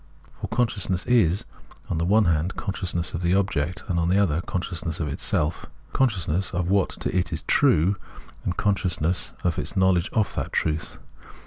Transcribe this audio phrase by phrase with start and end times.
[0.41, 1.45] For consciousness is,
[1.87, 6.27] on the one hand, consciousness of the object, on the other, consciousness of itself; conscious
[6.27, 7.97] ness of what to it is true,
[8.43, 10.97] and consciousness of its knowledge of that truth.